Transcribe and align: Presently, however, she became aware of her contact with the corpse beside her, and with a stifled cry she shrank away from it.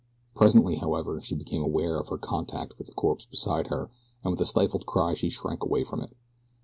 Presently, 0.33 0.77
however, 0.77 1.21
she 1.21 1.35
became 1.35 1.61
aware 1.61 1.99
of 1.99 2.07
her 2.07 2.17
contact 2.17 2.73
with 2.79 2.87
the 2.87 2.93
corpse 2.93 3.27
beside 3.27 3.67
her, 3.67 3.91
and 4.23 4.31
with 4.31 4.41
a 4.41 4.47
stifled 4.47 4.87
cry 4.87 5.13
she 5.13 5.29
shrank 5.29 5.61
away 5.61 5.83
from 5.83 6.01
it. 6.01 6.15